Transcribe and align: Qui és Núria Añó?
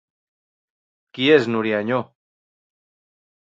Qui 1.19 1.29
és 1.35 1.47
Núria 1.57 1.85
Añó? 1.85 2.03